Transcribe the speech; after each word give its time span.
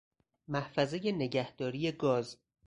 محفظه 0.47 1.11
نگهداری 1.11 1.91
گاز 1.91 2.37